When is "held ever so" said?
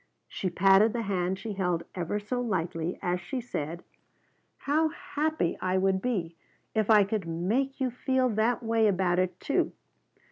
1.53-2.41